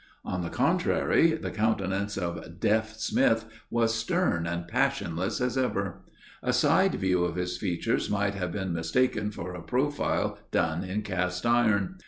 [0.25, 6.01] On the contrary, the countenance of Deaf Smith was stern and passionless as ever.
[6.41, 11.03] A side view of his features might have been mistaken for a profile done in
[11.03, 11.97] cast iron.